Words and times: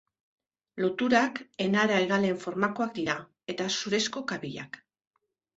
Loturak 0.83 1.37
enara-hegalen 1.65 2.39
formakoak 2.45 2.97
dira, 2.97 3.19
eta 3.55 3.71
zurezko 3.77 4.25
kabilak. 4.33 4.85